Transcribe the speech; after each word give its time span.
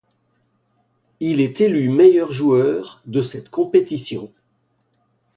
Il 1.19 1.39
est 1.39 1.61
élu 1.61 1.89
meilleur 1.89 2.31
joueur 2.31 3.03
de 3.05 3.21
cette 3.21 3.51
compétition. 3.51 4.33